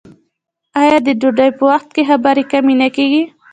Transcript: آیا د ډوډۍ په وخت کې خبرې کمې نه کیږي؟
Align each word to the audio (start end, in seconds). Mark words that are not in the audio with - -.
آیا 0.81 0.97
د 1.07 1.09
ډوډۍ 1.19 1.49
په 1.57 1.63
وخت 1.71 1.89
کې 1.95 2.07
خبرې 2.09 2.43
کمې 2.51 2.75
نه 2.81 2.87
کیږي؟ 2.95 3.23